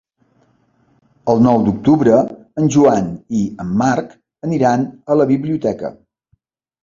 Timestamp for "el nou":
1.33-1.59